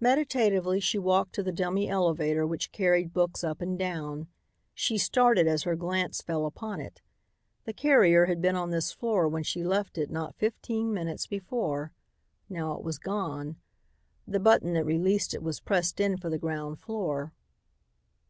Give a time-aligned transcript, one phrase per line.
[0.00, 4.26] Meditatively she walked to the dummy elevator which carried books up and down.
[4.72, 7.02] She started as her glance fell upon it.
[7.66, 11.92] The carrier had been on this floor when she left it not fifteen minutes before.
[12.48, 13.56] Now it was gone.
[14.26, 17.34] The button that released it was pressed in for the ground floor.